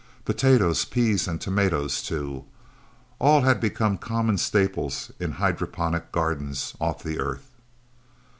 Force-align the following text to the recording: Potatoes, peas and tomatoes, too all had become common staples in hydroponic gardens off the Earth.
Potatoes, 0.25 0.83
peas 0.83 1.27
and 1.27 1.39
tomatoes, 1.39 2.01
too 2.01 2.45
all 3.19 3.41
had 3.41 3.61
become 3.61 3.99
common 3.99 4.35
staples 4.39 5.11
in 5.19 5.33
hydroponic 5.33 6.11
gardens 6.11 6.73
off 6.79 7.03
the 7.03 7.19
Earth. 7.19 7.45